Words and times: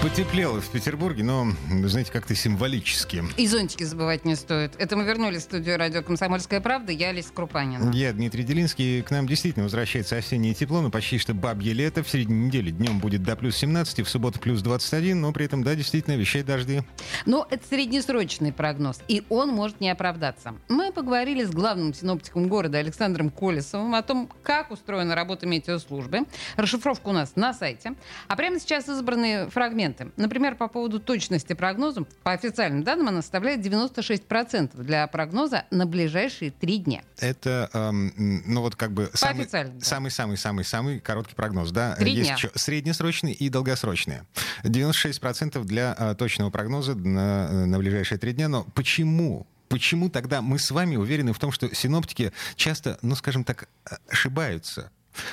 Потеплело 0.00 0.60
в 0.60 0.68
Петербурге, 0.70 1.24
но, 1.24 1.48
знаете, 1.84 2.12
как-то 2.12 2.32
символически. 2.32 3.24
И 3.36 3.48
зонтики 3.48 3.82
забывать 3.82 4.24
не 4.24 4.36
стоит. 4.36 4.74
Это 4.78 4.96
мы 4.96 5.02
вернулись 5.02 5.40
в 5.40 5.44
студию 5.44 5.76
радио 5.76 6.02
«Комсомольская 6.02 6.60
правда». 6.60 6.92
Я 6.92 7.08
Олеся 7.08 7.32
Крупанина. 7.32 7.90
Я 7.92 8.12
Дмитрий 8.12 8.44
Делинский. 8.44 9.02
К 9.02 9.10
нам 9.10 9.26
действительно 9.26 9.64
возвращается 9.64 10.16
осеннее 10.16 10.54
тепло, 10.54 10.82
но 10.82 10.90
почти 10.90 11.18
что 11.18 11.34
бабье 11.34 11.72
лето. 11.72 12.04
В 12.04 12.08
середине 12.08 12.46
недели 12.46 12.70
днем 12.70 13.00
будет 13.00 13.24
до 13.24 13.34
плюс 13.34 13.56
17, 13.56 14.06
в 14.06 14.08
субботу 14.08 14.38
плюс 14.38 14.62
21, 14.62 15.20
но 15.20 15.32
при 15.32 15.46
этом, 15.46 15.64
да, 15.64 15.74
действительно, 15.74 16.14
вещай 16.14 16.44
дожди. 16.44 16.82
Но 17.26 17.48
это 17.50 17.66
среднесрочный 17.66 18.52
прогноз, 18.52 19.00
и 19.08 19.24
он 19.28 19.50
может 19.50 19.80
не 19.80 19.90
оправдаться. 19.90 20.54
Мы 20.68 20.92
поговорили 20.92 21.44
с 21.44 21.50
главным 21.50 21.92
синоптиком 21.92 22.46
города 22.48 22.78
Александром 22.78 23.30
Колесовым 23.30 23.96
о 23.96 24.02
том, 24.02 24.30
как 24.44 24.70
устроена 24.70 25.16
работа 25.16 25.46
метеослужбы. 25.46 26.20
Расшифровка 26.56 27.08
у 27.08 27.12
нас 27.12 27.32
на 27.34 27.52
сайте. 27.52 27.94
А 28.28 28.36
прямо 28.36 28.60
сейчас 28.60 28.88
избранные 28.88 29.50
фрагменты 29.50 29.87
моменты. 29.88 30.12
Например, 30.16 30.54
по 30.54 30.68
поводу 30.68 31.00
точности 31.00 31.52
прогноза, 31.52 32.04
по 32.22 32.32
официальным 32.32 32.82
данным, 32.82 33.08
она 33.08 33.22
составляет 33.22 33.60
96% 33.60 34.80
для 34.82 35.06
прогноза 35.06 35.64
на 35.70 35.86
ближайшие 35.86 36.50
три 36.50 36.78
дня. 36.78 37.02
Это, 37.18 37.70
эм, 37.72 38.42
ну 38.46 38.60
вот 38.60 38.76
как 38.76 38.92
бы 38.92 39.10
самый, 39.14 39.48
самый, 39.80 40.10
самый, 40.10 40.36
самый, 40.36 40.64
самый 40.64 41.00
короткий 41.00 41.34
прогноз, 41.34 41.70
да? 41.70 41.94
Три 41.96 42.12
Есть 42.12 42.28
дня. 42.28 42.34
еще 42.34 42.50
среднесрочный 42.54 43.32
и 43.32 43.48
долгосрочный. 43.48 44.20
96% 44.64 45.64
для 45.64 45.94
э, 45.98 46.14
точного 46.14 46.50
прогноза 46.50 46.94
на, 46.94 47.48
э, 47.50 47.64
на 47.66 47.78
ближайшие 47.78 48.18
три 48.18 48.32
дня. 48.32 48.48
Но 48.48 48.64
почему 48.74 49.46
почему 49.68 50.08
тогда 50.08 50.40
мы 50.40 50.58
с 50.58 50.70
вами 50.70 50.96
уверены 50.96 51.34
в 51.34 51.38
том, 51.38 51.52
что 51.52 51.72
синоптики 51.74 52.32
часто, 52.56 52.98
ну, 53.02 53.14
скажем 53.14 53.44
так, 53.44 53.68
ошибаются? 54.08 54.90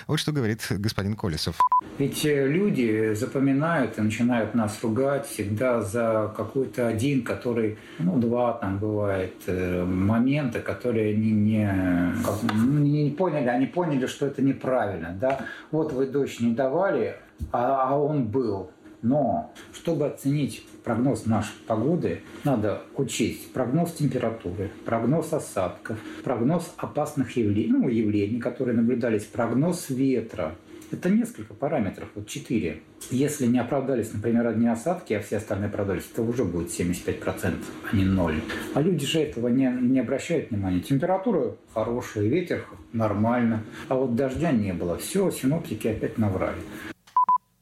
Вот 0.07 0.17
что 0.17 0.31
говорит 0.31 0.65
господин 0.69 1.15
Колесов. 1.15 1.57
Ведь 1.97 2.25
э, 2.25 2.47
люди 2.47 3.13
запоминают 3.13 3.97
и 3.97 4.01
начинают 4.01 4.53
нас 4.53 4.77
ругать 4.83 5.27
всегда 5.27 5.81
за 5.81 6.33
какой-то 6.35 6.87
один, 6.87 7.23
который, 7.23 7.77
ну, 7.99 8.17
два 8.17 8.53
там 8.53 8.79
бывает, 8.79 9.33
э, 9.47 9.85
момента, 9.85 10.59
которые 10.59 11.13
они 11.13 11.31
не, 11.31 12.13
как, 12.23 12.35
ну, 12.53 12.79
не 12.79 13.11
поняли, 13.11 13.47
они 13.47 13.65
поняли, 13.65 14.07
что 14.07 14.25
это 14.25 14.41
неправильно. 14.41 15.17
Да? 15.19 15.45
Вот 15.71 15.93
вы 15.93 16.07
дождь 16.07 16.39
не 16.41 16.53
давали, 16.53 17.15
а, 17.51 17.89
а 17.89 17.97
он 17.97 18.25
был. 18.25 18.71
Но 19.05 19.53
чтобы 19.71 20.07
оценить 20.07 20.65
прогноз 20.83 21.27
нашей 21.27 21.53
погоды, 21.67 22.21
надо 22.43 22.81
учесть 22.95 23.53
прогноз 23.53 23.93
температуры, 23.93 24.71
прогноз 24.83 25.31
осадков, 25.31 25.99
прогноз 26.23 26.73
опасных 26.77 27.37
явлений, 27.37 27.71
ну, 27.71 27.87
явлений, 27.87 28.39
которые 28.39 28.75
наблюдались, 28.75 29.25
прогноз 29.25 29.91
ветра. 29.91 30.55
Это 30.89 31.11
несколько 31.11 31.53
параметров, 31.53 32.09
вот 32.15 32.27
четыре. 32.27 32.81
Если 33.11 33.45
не 33.45 33.59
оправдались, 33.59 34.11
например, 34.11 34.47
одни 34.47 34.67
осадки, 34.67 35.13
а 35.13 35.21
все 35.21 35.37
остальные 35.37 35.67
оправдались, 35.67 36.05
то 36.05 36.23
уже 36.23 36.43
будет 36.43 36.69
75%, 36.69 37.53
а 37.91 37.95
не 37.95 38.05
0. 38.05 38.41
А 38.73 38.81
люди 38.81 39.05
же 39.05 39.19
этого 39.19 39.49
не, 39.49 39.67
не 39.81 39.99
обращают 39.99 40.49
внимания. 40.49 40.79
Температура 40.79 41.55
хорошая, 41.75 42.23
ветер 42.23 42.65
нормально, 42.91 43.63
а 43.87 43.95
вот 43.95 44.15
дождя 44.15 44.51
не 44.51 44.73
было. 44.73 44.97
Все, 44.97 45.29
синоптики 45.29 45.89
опять 45.89 46.17
наврали. 46.17 46.57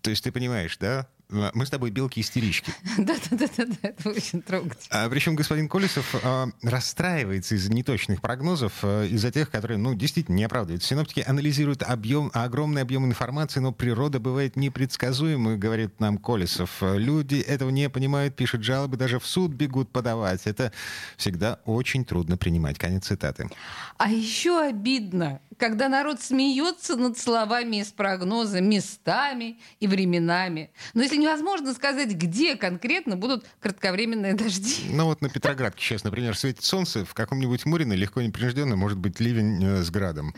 То 0.02 0.09
есть 0.09 0.23
ты 0.23 0.31
понимаешь, 0.31 0.78
да? 0.78 1.07
Мы 1.53 1.65
с 1.65 1.69
тобой 1.69 1.91
белки-истерички. 1.91 2.73
Да-да-да, 2.97 3.75
это 3.81 4.09
очень 4.09 4.41
трогательно. 4.41 4.85
А, 4.89 5.09
причем 5.09 5.35
господин 5.35 5.67
Колесов 5.67 6.15
а, 6.23 6.49
расстраивается 6.61 7.55
из-за 7.55 7.71
неточных 7.71 8.21
прогнозов, 8.21 8.73
а, 8.83 9.05
из-за 9.05 9.31
тех, 9.31 9.49
которые, 9.49 9.77
ну, 9.77 9.93
действительно 9.95 10.35
не 10.35 10.43
оправдывают. 10.43 10.83
Синоптики 10.83 11.23
анализируют 11.25 11.83
объем, 11.83 12.29
огромный 12.33 12.81
объем 12.81 13.05
информации, 13.05 13.59
но 13.59 13.72
природа 13.72 14.19
бывает 14.19 14.55
непредсказуемой, 14.55 15.57
говорит 15.57 15.99
нам 15.99 16.17
Колесов. 16.17 16.81
Люди 16.81 17.35
этого 17.35 17.69
не 17.69 17.89
понимают, 17.89 18.35
пишут 18.35 18.63
жалобы, 18.63 18.97
даже 18.97 19.19
в 19.19 19.25
суд 19.25 19.51
бегут 19.51 19.91
подавать. 19.91 20.41
Это 20.45 20.72
всегда 21.17 21.59
очень 21.66 22.05
трудно 22.05 22.38
принимать. 22.38 22.77
Конец 22.77 23.07
цитаты. 23.07 23.49
А 23.97 24.09
еще 24.09 24.61
обидно, 24.61 25.39
когда 25.57 25.89
народ 25.89 26.22
смеется 26.22 26.95
над 26.95 27.17
словами 27.17 27.77
из 27.77 27.91
прогноза 27.91 28.61
местами 28.61 29.59
и 29.79 29.88
временами. 29.88 30.72
Но 30.93 31.03
если 31.03 31.17
невозможно 31.23 31.73
сказать, 31.73 32.11
где 32.11 32.56
конкретно 32.56 33.16
будут 33.16 33.45
кратковременные 33.61 34.34
дожди. 34.34 34.89
Ну 34.91 35.06
вот 35.06 35.22
на 35.22 35.29
Петроградке 35.29 35.84
сейчас, 35.84 36.03
например, 36.03 36.35
светит 36.35 36.63
солнце, 36.63 37.06
в 37.06 37.13
каком-нибудь 37.13 37.66
Мурино 37.66 37.94
легко 37.94 38.22
непринужденно 38.22 38.75
может 38.75 38.97
быть 38.97 39.19
ливень 39.19 39.63
э, 39.63 39.84
с 39.84 39.89
градом. 39.89 40.34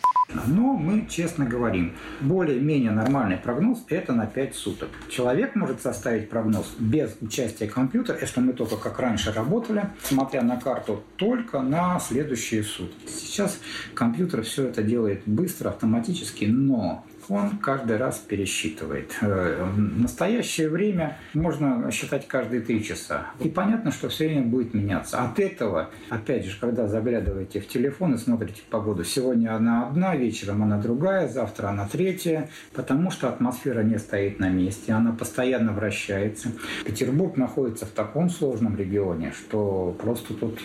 Но 0.45 0.73
мы 0.73 1.07
честно 1.09 1.45
говорим, 1.45 1.95
более-менее 2.21 2.91
нормальный 2.91 3.37
прогноз– 3.37 3.83
это 3.89 4.13
на 4.13 4.25
5 4.27 4.55
суток. 4.55 4.89
Человек 5.09 5.55
может 5.55 5.81
составить 5.81 6.29
прогноз 6.29 6.67
без 6.79 7.15
участия 7.21 7.67
компьютера, 7.67 8.17
если 8.19 8.39
мы 8.39 8.53
только 8.53 8.77
как 8.77 8.99
раньше 8.99 9.31
работали, 9.31 9.89
смотря 10.03 10.41
на 10.41 10.57
карту, 10.57 11.03
только 11.15 11.61
на 11.61 11.99
следующие 11.99 12.63
сутки. 12.63 13.07
Сейчас 13.07 13.59
компьютер 13.93 14.43
все 14.43 14.67
это 14.67 14.83
делает 14.83 15.23
быстро, 15.25 15.69
автоматически, 15.69 16.45
но 16.45 17.03
он 17.29 17.57
каждый 17.57 17.97
раз 17.97 18.17
пересчитывает. 18.17 19.15
Э, 19.21 19.63
в 19.63 20.01
настоящее 20.01 20.69
время 20.69 21.17
можно 21.33 21.89
считать 21.91 22.27
каждые 22.27 22.61
три 22.61 22.83
часа. 22.83 23.27
И 23.39 23.49
понятно, 23.49 23.91
что 23.91 24.09
все 24.09 24.27
время 24.27 24.43
будет 24.43 24.73
меняться. 24.73 25.21
От 25.21 25.39
этого, 25.39 25.89
опять 26.09 26.45
же, 26.45 26.57
когда 26.59 26.87
заглядываете 26.87 27.59
в 27.59 27.67
телефон 27.67 28.15
и 28.15 28.17
смотрите 28.17 28.61
погоду, 28.69 29.03
сегодня 29.03 29.55
она 29.55 29.87
одна, 29.87 30.15
вечером 30.15 30.63
она 30.63 30.77
другая, 30.77 31.27
завтра 31.27 31.69
она 31.69 31.87
третья, 31.87 32.49
потому 32.73 33.11
что 33.11 33.29
атмосфера 33.29 33.81
не 33.81 33.97
стоит 33.97 34.39
на 34.39 34.49
месте, 34.49 34.93
она 34.93 35.11
постоянно 35.11 35.71
вращается. 35.71 36.49
Петербург 36.85 37.37
находится 37.37 37.85
в 37.85 37.91
таком 37.91 38.29
сложном 38.29 38.77
регионе, 38.77 39.31
что 39.31 39.95
просто 40.01 40.33
тут 40.33 40.59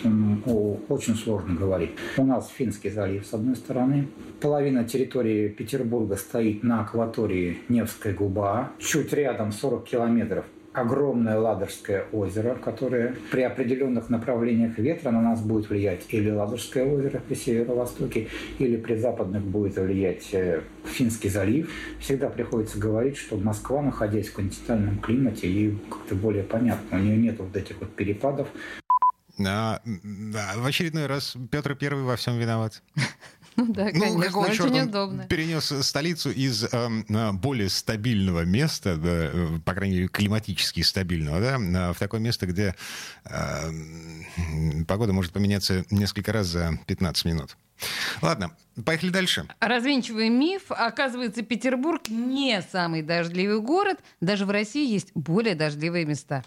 очень 0.89 1.15
сложно 1.15 1.55
говорить. 1.55 1.91
У 2.17 2.25
нас 2.25 2.49
Финский 2.49 2.89
залив 2.89 3.25
с 3.25 3.33
одной 3.33 3.55
стороны, 3.55 4.07
половина 4.41 4.83
территории 4.83 5.47
Петербурга 5.47 6.17
стоит 6.17 6.50
на 6.61 6.81
акватории 6.81 7.59
Невская 7.69 8.13
губа. 8.13 8.71
Чуть 8.79 9.13
рядом, 9.13 9.51
40 9.51 9.83
километров, 9.85 10.45
огромное 10.73 11.37
Ладожское 11.37 12.05
озеро, 12.11 12.55
которое 12.55 13.15
при 13.31 13.41
определенных 13.41 14.09
направлениях 14.09 14.77
ветра 14.77 15.11
на 15.11 15.21
нас 15.21 15.41
будет 15.41 15.69
влиять 15.69 16.05
или 16.09 16.29
Ладожское 16.29 16.85
озеро 16.85 17.19
при 17.19 17.35
северо-востоке, 17.35 18.29
или 18.59 18.77
при 18.77 18.95
западных 18.95 19.43
будет 19.43 19.77
влиять 19.77 20.29
э, 20.33 20.61
Финский 20.85 21.29
залив. 21.29 21.69
Всегда 21.99 22.29
приходится 22.29 22.79
говорить, 22.79 23.17
что 23.17 23.37
Москва, 23.37 23.81
находясь 23.81 24.29
в 24.29 24.33
континентальном 24.33 24.99
климате, 24.99 25.51
ей 25.51 25.77
как-то 25.89 26.15
более 26.15 26.43
понятно. 26.43 26.97
У 26.97 27.01
нее 27.01 27.17
нет 27.17 27.39
вот 27.39 27.55
этих 27.55 27.79
вот 27.79 27.93
перепадов. 27.95 28.47
А, 29.45 29.81
да, 29.83 30.53
в 30.57 30.65
очередной 30.65 31.07
раз 31.07 31.35
Петр 31.51 31.75
Первый 31.75 32.03
во 32.03 32.15
всем 32.15 32.37
виноват. 32.37 32.81
Ну 33.55 33.65
да, 33.67 33.85
ну, 33.85 33.99
конечно, 33.99 34.21
какого 34.21 34.45
очень 34.45 34.55
черта 34.55 34.83
удобно. 34.83 35.23
перенес 35.27 35.73
столицу 35.81 36.31
из 36.31 36.63
э, 36.63 37.31
более 37.33 37.69
стабильного 37.69 38.45
места, 38.45 38.95
да, 38.95 39.29
э, 39.33 39.59
по 39.63 39.73
крайней 39.73 39.95
мере, 39.95 40.07
климатически 40.07 40.81
стабильного, 40.81 41.39
да, 41.41 41.93
в 41.93 41.99
такое 41.99 42.19
место, 42.19 42.45
где 42.45 42.75
э, 43.25 43.71
погода 44.87 45.13
может 45.13 45.33
поменяться 45.33 45.85
несколько 45.91 46.31
раз 46.31 46.47
за 46.47 46.79
15 46.87 47.25
минут. 47.25 47.57
Ладно, 48.21 48.51
поехали 48.85 49.09
дальше. 49.09 49.47
Развенчиваем 49.59 50.39
миф. 50.39 50.63
Оказывается, 50.69 51.41
Петербург 51.41 52.07
не 52.09 52.61
самый 52.61 53.01
дождливый 53.01 53.59
город. 53.59 53.99
Даже 54.21 54.45
в 54.45 54.51
России 54.51 54.87
есть 54.87 55.11
более 55.15 55.55
дождливые 55.55 56.05
места. 56.05 56.43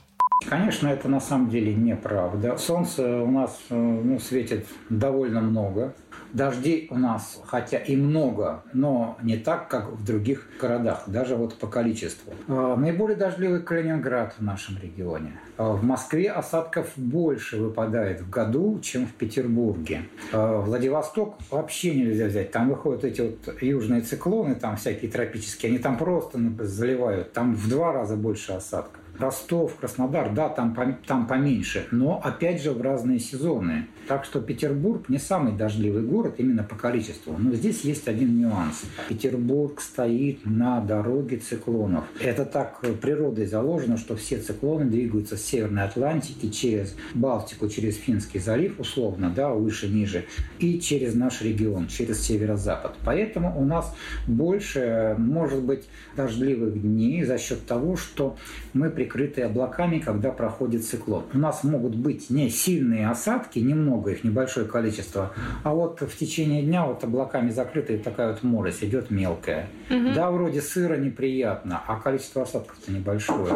Конечно, 0.46 0.88
это 0.88 1.08
на 1.08 1.20
самом 1.20 1.48
деле 1.48 1.74
неправда. 1.74 2.56
Солнце 2.58 3.22
у 3.22 3.30
нас 3.30 3.58
э, 3.70 3.74
ну, 3.74 4.18
светит 4.18 4.66
довольно 4.90 5.40
много. 5.40 5.94
Дождей 6.32 6.88
у 6.90 6.98
нас, 6.98 7.40
хотя 7.46 7.78
и 7.78 7.94
много, 7.94 8.64
но 8.72 9.16
не 9.22 9.36
так, 9.36 9.68
как 9.68 9.92
в 9.92 10.04
других 10.04 10.48
городах, 10.60 11.04
даже 11.06 11.36
вот 11.36 11.54
по 11.54 11.68
количеству. 11.68 12.32
А, 12.48 12.76
наиболее 12.76 13.16
дождливый 13.16 13.62
Калининград 13.62 14.34
в 14.36 14.42
нашем 14.42 14.76
регионе. 14.82 15.38
А, 15.56 15.72
в 15.72 15.84
Москве 15.84 16.30
осадков 16.30 16.90
больше 16.96 17.56
выпадает 17.56 18.20
в 18.20 18.30
году, 18.30 18.80
чем 18.80 19.06
в 19.06 19.12
Петербурге. 19.12 20.02
Владивосток 20.32 21.36
вообще 21.50 21.94
нельзя 21.94 22.26
взять. 22.26 22.50
Там 22.50 22.68
выходят 22.68 23.04
эти 23.04 23.20
вот 23.20 23.62
южные 23.62 24.00
циклоны, 24.00 24.56
там 24.56 24.76
всякие 24.76 25.10
тропические, 25.10 25.70
они 25.70 25.78
там 25.78 25.96
просто 25.96 26.38
заливают. 26.58 27.32
Там 27.32 27.54
в 27.54 27.68
два 27.68 27.92
раза 27.92 28.16
больше 28.16 28.52
осадков. 28.52 29.03
Ростов, 29.18 29.76
Краснодар, 29.76 30.32
да, 30.32 30.48
там, 30.48 30.76
там 31.06 31.26
поменьше, 31.26 31.86
но 31.90 32.20
опять 32.22 32.62
же 32.62 32.72
в 32.72 32.82
разные 32.82 33.18
сезоны. 33.18 33.86
Так 34.08 34.24
что 34.24 34.40
Петербург 34.40 35.08
не 35.08 35.18
самый 35.18 35.52
дождливый 35.52 36.02
город 36.02 36.34
именно 36.38 36.62
по 36.62 36.74
количеству. 36.74 37.36
Но 37.38 37.52
здесь 37.54 37.82
есть 37.82 38.06
один 38.08 38.38
нюанс. 38.38 38.82
Петербург 39.08 39.80
стоит 39.80 40.44
на 40.44 40.80
дороге 40.80 41.38
циклонов. 41.38 42.04
Это 42.20 42.44
так 42.44 42.80
природой 43.00 43.46
заложено, 43.46 43.96
что 43.96 44.16
все 44.16 44.38
циклоны 44.38 44.86
двигаются 44.86 45.36
с 45.36 45.44
Северной 45.44 45.84
Атлантики 45.84 46.50
через 46.50 46.94
Балтику, 47.14 47.68
через 47.68 47.96
Финский 47.96 48.40
залив, 48.40 48.78
условно, 48.78 49.32
да, 49.34 49.50
выше-ниже, 49.50 50.24
и 50.58 50.80
через 50.80 51.14
наш 51.14 51.40
регион, 51.42 51.88
через 51.88 52.20
северо-запад. 52.20 52.96
Поэтому 53.04 53.58
у 53.58 53.64
нас 53.64 53.94
больше 54.26 55.14
может 55.18 55.62
быть 55.62 55.88
дождливых 56.16 56.80
дней 56.80 57.24
за 57.24 57.38
счет 57.38 57.64
того, 57.66 57.96
что 57.96 58.36
мы 58.72 58.90
прикрыты 59.04 59.42
облаками, 59.42 59.98
когда 59.98 60.30
проходит 60.30 60.84
циклон. 60.84 61.24
У 61.34 61.38
нас 61.38 61.62
могут 61.62 61.94
быть 61.94 62.30
не 62.30 62.48
сильные 62.48 63.08
осадки, 63.08 63.58
немного 63.58 64.12
их, 64.12 64.24
небольшое 64.24 64.66
количество, 64.66 65.32
а 65.62 65.74
вот 65.74 66.00
в 66.00 66.16
течение 66.16 66.62
дня 66.62 66.86
вот 66.86 67.04
облаками 67.04 67.50
закрытая 67.50 67.98
такая 67.98 68.32
вот 68.32 68.42
морось 68.42 68.78
идет 68.82 69.10
мелкая. 69.10 69.68
Угу. 69.90 70.14
Да, 70.14 70.30
вроде 70.30 70.62
сыро, 70.62 70.96
неприятно, 70.96 71.82
а 71.86 72.00
количество 72.00 72.42
осадков-то 72.42 72.92
небольшое. 72.92 73.54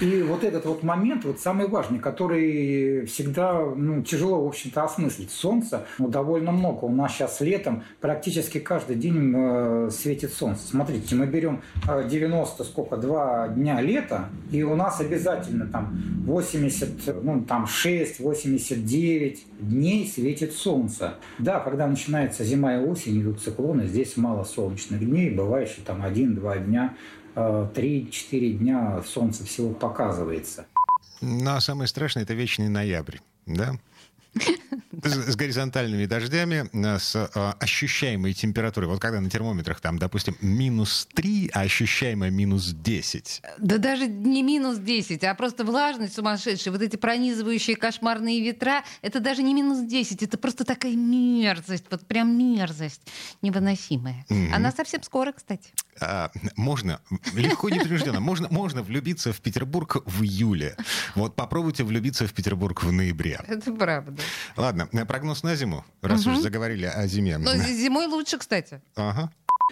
И 0.00 0.22
вот 0.22 0.42
этот 0.42 0.66
вот 0.66 0.82
момент, 0.82 1.24
вот 1.24 1.38
самый 1.38 1.68
важный, 1.68 2.00
который 2.00 3.06
всегда 3.06 3.60
ну, 3.76 4.02
тяжело, 4.02 4.44
в 4.44 4.48
общем-то, 4.48 4.82
осмыслить. 4.82 5.30
Солнце 5.30 5.86
ну, 5.98 6.08
довольно 6.08 6.50
много. 6.50 6.84
У 6.84 6.92
нас 6.92 7.12
сейчас 7.12 7.40
летом 7.40 7.84
практически 8.00 8.58
каждый 8.58 8.96
день 8.96 9.32
э, 9.36 9.90
светит 9.92 10.32
солнце. 10.32 10.66
Смотрите, 10.66 11.14
мы 11.14 11.26
берем 11.26 11.62
90, 11.86 12.62
э, 12.62 12.66
сколько, 12.66 12.96
два 12.96 13.48
дня 13.48 13.80
лета, 13.80 14.28
и 14.50 14.62
у 14.62 14.74
нас 14.74 14.87
обязательно 15.00 15.66
там 15.66 15.96
80, 16.24 17.22
ну 17.22 17.44
там 17.44 17.66
6, 17.66 18.20
89 18.20 19.46
дней 19.60 20.06
светит 20.06 20.52
солнце. 20.52 21.14
Да, 21.38 21.60
когда 21.60 21.86
начинается 21.86 22.44
зима 22.44 22.74
и 22.74 22.78
осень, 22.78 23.20
идут 23.20 23.40
циклоны, 23.40 23.86
здесь 23.86 24.16
мало 24.16 24.44
солнечных 24.44 25.00
дней, 25.00 25.30
бывает, 25.30 25.68
что 25.68 25.82
там 25.82 26.02
1-2 26.02 26.64
дня, 26.64 26.94
3-4 27.34 28.10
э, 28.30 28.50
дня 28.50 29.02
солнце 29.06 29.44
всего 29.44 29.70
показывается. 29.70 30.66
Ну, 31.20 31.50
а 31.50 31.60
самое 31.60 31.88
страшное– 31.88 32.22
это 32.24 32.34
вечный 32.34 32.68
ноябрь, 32.68 33.18
да? 33.46 33.74
С, 35.04 35.36
горизонтальными 35.36 36.06
дождями, 36.06 36.68
э, 36.72 36.98
с 36.98 37.14
а, 37.16 37.56
ощущаемой 37.60 38.32
температурой. 38.32 38.88
Вот 38.88 39.00
когда 39.00 39.20
на 39.20 39.30
термометрах 39.30 39.80
там, 39.80 39.98
допустим, 39.98 40.36
минус 40.40 41.06
3, 41.14 41.50
а 41.54 41.60
ощущаемая 41.60 42.30
минус 42.30 42.72
10. 42.72 43.42
Да 43.58 43.78
даже 43.78 44.06
не 44.06 44.42
минус 44.42 44.78
10, 44.78 45.22
а 45.24 45.34
просто 45.34 45.64
влажность 45.64 46.14
сумасшедшая. 46.14 46.72
Вот 46.72 46.82
эти 46.82 46.96
пронизывающие 46.96 47.76
кошмарные 47.76 48.42
ветра, 48.42 48.82
это 49.02 49.20
даже 49.20 49.42
не 49.42 49.54
минус 49.54 49.86
10, 49.86 50.22
это 50.22 50.36
просто 50.36 50.64
такая 50.64 50.96
мерзость, 50.96 51.84
вот 51.90 52.06
прям 52.06 52.36
мерзость 52.36 53.02
невыносимая. 53.42 54.26
Она 54.52 54.72
совсем 54.72 55.02
скоро, 55.02 55.32
кстати. 55.32 55.72
А, 56.00 56.30
можно, 56.56 57.00
легко 57.34 57.68
непринужденно, 57.68 58.20
можно, 58.20 58.48
можно 58.50 58.82
влюбиться 58.82 59.32
в 59.32 59.40
Петербург 59.40 59.96
в 60.06 60.22
июле. 60.22 60.76
Вот 61.14 61.36
попробуйте 61.36 61.84
влюбиться 61.84 62.26
в 62.26 62.32
Петербург 62.32 62.82
в 62.82 62.92
ноябре. 62.92 63.40
Это 63.46 63.72
правда. 63.72 64.22
Ладно, 64.56 64.88
прогноз 65.06 65.42
на 65.42 65.56
зиму, 65.56 65.84
раз 66.02 66.26
угу. 66.26 66.36
уж 66.36 66.42
заговорили 66.42 66.86
о 66.86 67.06
зиме. 67.06 67.38
Но 67.38 67.54
зимой 67.56 68.06
лучше, 68.06 68.38
кстати. 68.38 68.80
Ага. 68.96 69.30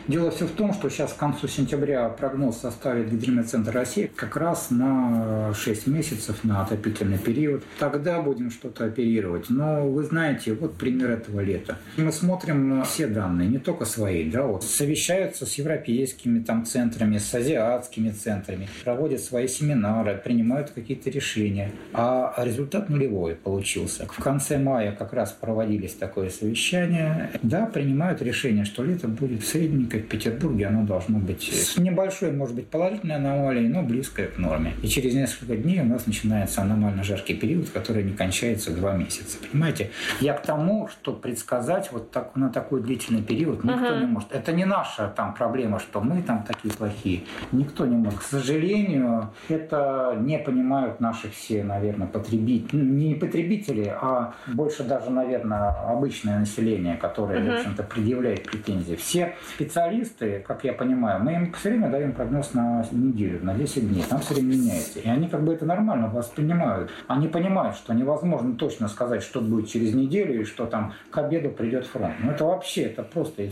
Дело 0.09 0.31
все 0.31 0.47
в 0.47 0.53
том, 0.53 0.73
что 0.73 0.89
сейчас 0.89 1.13
к 1.15 1.17
концу 1.17 1.49
сентября 1.49 2.09
прогноз 2.11 2.59
составит 2.59 3.11
Гидрометцентр 3.11 3.73
России 3.73 4.09
как 4.15 4.37
раз 4.37 4.71
на 4.71 5.53
6 5.53 5.89
месяцев, 5.89 6.45
на 6.45 6.63
отопительный 6.63 7.19
период. 7.19 7.65
Тогда 7.81 8.21
будем 8.21 8.51
что-то 8.53 8.85
оперировать. 8.85 9.47
Но 9.49 9.89
вы 9.89 10.05
знаете, 10.05 10.55
вот 10.55 10.77
пример 10.77 11.11
этого 11.11 11.41
лета. 11.41 11.79
Мы 11.97 12.13
смотрим 12.13 12.85
все 12.85 13.09
данные, 13.09 13.49
не 13.49 13.59
только 13.59 13.85
свои, 13.85 14.31
да, 14.31 14.45
вот 14.45 14.63
совещаются 14.63 15.45
с 15.45 15.55
европейскими 15.55 16.39
там 16.39 16.67
центрами, 16.67 17.19
с 17.19 17.35
азиатскими 17.35 18.11
центрами, 18.11 18.69
проводят 18.85 19.21
свои 19.21 19.49
семинары, 19.49 20.21
принимают 20.23 20.71
какие-то 20.71 21.11
решения. 21.11 21.73
А 21.93 22.35
результат 22.39 22.91
нулевой 22.91 23.35
получился. 23.35 24.07
В 24.07 24.23
конце 24.23 24.59
мая 24.59 24.93
как 24.93 25.13
раз 25.13 25.33
проводились 25.33 25.95
такое 25.95 26.31
совещание. 26.31 27.31
Да, 27.43 27.67
принимают 27.67 28.23
решение, 28.23 28.65
что 28.65 28.85
лето 28.85 29.09
будет 29.09 29.45
средним 29.45 29.86
как 29.87 30.03
в 30.03 30.09
Петербурге, 30.09 30.67
оно 30.67 30.85
должно 30.85 31.19
быть 31.19 31.43
с 31.53 31.77
небольшой, 31.79 32.33
может 32.33 32.55
быть, 32.55 32.69
положительной 32.69 33.17
аномалией, 33.17 33.69
но 33.69 33.83
близкое 33.83 34.29
к 34.29 34.39
норме. 34.39 34.73
И 34.83 34.89
через 34.89 35.15
несколько 35.15 35.57
дней 35.57 35.81
у 35.81 35.85
нас 35.85 36.07
начинается 36.07 36.63
аномально 36.63 37.05
жаркий 37.05 37.35
период, 37.35 37.71
который 37.71 38.03
не 38.03 38.13
кончается 38.13 38.75
два 38.75 38.95
месяца. 38.95 39.39
Понимаете? 39.51 39.91
Я 40.21 40.35
к 40.35 40.43
тому, 40.43 40.89
что 40.89 41.13
предсказать 41.13 41.91
вот 41.93 42.11
так, 42.11 42.37
на 42.37 42.51
такой 42.51 42.83
длительный 42.83 43.23
период 43.23 43.65
никто 43.65 43.79
uh-huh. 43.79 44.01
не 44.01 44.07
может. 44.07 44.33
Это 44.33 44.53
не 44.53 44.65
наша 44.65 45.09
там 45.09 45.35
проблема, 45.35 45.79
что 45.79 46.01
мы 46.01 46.23
там 46.23 46.45
такие 46.45 46.73
плохие. 46.73 47.23
Никто 47.53 47.87
не 47.87 47.97
может. 47.97 48.21
К 48.21 48.23
сожалению, 48.23 49.31
это 49.49 50.17
не 50.21 50.39
понимают 50.39 51.01
наши 51.01 51.31
все, 51.31 51.63
наверное, 51.63 52.07
потребители. 52.07 52.77
Ну, 52.77 52.85
не 52.85 53.15
потребители, 53.15 53.95
а 54.01 54.35
больше 54.47 54.85
даже, 54.85 55.11
наверное, 55.11 55.71
обычное 55.71 56.39
население, 56.39 56.97
которое, 56.97 57.41
uh-huh. 57.41 57.53
в 57.53 57.59
общем-то, 57.59 57.83
предъявляет 57.83 58.45
претензии. 58.45 58.95
Все 58.97 59.37
специалисты 59.55 59.76
специалисты, 59.77 60.43
как 60.47 60.65
я 60.65 60.73
понимаю, 60.73 61.23
мы 61.23 61.35
им 61.35 61.53
все 61.53 61.69
время 61.69 61.91
даем 61.91 62.13
прогноз 62.15 62.55
на 62.55 62.83
неделю, 62.93 63.45
на 63.45 63.55
10 63.55 63.93
дней, 63.93 64.03
там 64.09 64.21
все 64.21 64.35
время 64.35 64.55
меняется. 64.55 65.01
И 65.01 65.09
они 65.09 65.29
как 65.29 65.45
бы 65.45 65.53
это 65.53 65.67
нормально 65.67 66.09
воспринимают. 66.09 66.91
Они 67.09 67.29
понимают, 67.29 67.77
что 67.77 67.93
невозможно 67.93 68.55
точно 68.57 68.89
сказать, 68.89 69.23
что 69.23 69.43
будет 69.43 69.69
через 69.69 69.95
неделю 69.95 70.41
и 70.41 70.45
что 70.45 70.65
там 70.65 70.95
к 71.11 71.19
обеду 71.19 71.51
придет 71.51 71.85
фронт. 71.85 72.15
Ну 72.21 72.31
это 72.31 72.47
вообще, 72.47 72.85
это 72.85 73.03
просто 73.03 73.51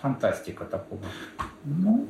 фантастика 0.00 0.64
такого. 0.64 1.02
Ну, 1.64 2.06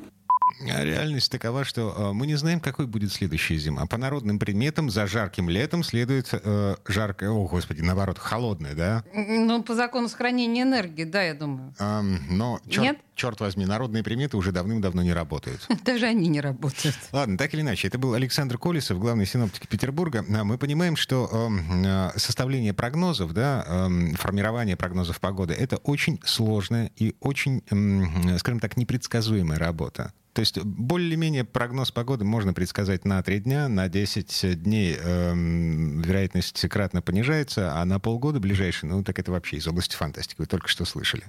реальность 0.60 1.30
такова, 1.30 1.64
что 1.64 1.94
э, 1.96 2.12
мы 2.12 2.26
не 2.26 2.34
знаем, 2.36 2.60
какой 2.60 2.86
будет 2.86 3.12
следующая 3.12 3.56
зима. 3.56 3.86
По 3.86 3.96
народным 3.96 4.38
предметам 4.38 4.90
за 4.90 5.06
жарким 5.06 5.48
летом 5.48 5.82
следует 5.82 6.28
э, 6.32 6.76
жаркое, 6.86 7.30
о 7.30 7.46
господи, 7.46 7.80
наоборот, 7.80 8.18
холодное, 8.18 8.74
да? 8.74 9.04
Ну, 9.14 9.62
по 9.62 9.74
закону 9.74 10.08
сохранения 10.08 10.62
энергии, 10.62 11.04
да, 11.04 11.22
я 11.22 11.34
думаю. 11.34 11.74
Эм, 11.78 12.20
но, 12.30 12.60
черт, 12.68 12.82
Нет? 12.82 12.98
черт 13.14 13.40
возьми, 13.40 13.66
народные 13.66 14.02
приметы 14.02 14.36
уже 14.36 14.52
давным-давно 14.52 15.02
не 15.02 15.12
работают. 15.12 15.66
Даже 15.84 16.06
они 16.06 16.28
не 16.28 16.40
работают. 16.40 16.96
Ладно, 17.12 17.38
так 17.38 17.54
или 17.54 17.60
иначе, 17.60 17.88
это 17.88 17.98
был 17.98 18.14
Александр 18.14 18.58
Колесов, 18.58 18.98
главный 18.98 19.26
синоптик 19.26 19.68
Петербурга. 19.68 20.24
А 20.28 20.44
мы 20.44 20.58
понимаем, 20.58 20.96
что 20.96 21.30
э, 21.32 22.18
составление 22.18 22.72
прогнозов, 22.72 23.32
да, 23.32 23.64
э, 23.66 24.14
формирование 24.16 24.76
прогнозов 24.76 25.20
погоды, 25.20 25.54
это 25.54 25.76
очень 25.78 26.20
сложная 26.24 26.90
и 26.96 27.14
очень, 27.20 27.62
э, 27.70 28.38
скажем 28.38 28.60
так, 28.60 28.76
непредсказуемая 28.76 29.58
работа. 29.58 30.12
То 30.34 30.40
есть 30.40 30.58
более-менее 30.58 31.44
прогноз 31.44 31.92
погоды 31.92 32.25
можно 32.25 32.52
предсказать 32.52 33.04
на 33.04 33.22
3 33.22 33.40
дня, 33.40 33.69
на 33.69 33.88
10 33.88 34.62
дней 34.62 34.96
э, 34.98 35.32
вероятность 35.32 36.69
кратно 36.69 37.00
понижается, 37.03 37.72
а 37.74 37.84
на 37.84 38.00
полгода 38.00 38.41
ближайший, 38.41 38.88
ну 38.88 39.05
так 39.05 39.20
это 39.20 39.31
вообще 39.31 39.58
из 39.58 39.69
области 39.69 39.94
фантастики, 39.94 40.41
вы 40.41 40.46
только 40.46 40.67
что 40.67 40.84
слышали. 40.84 41.22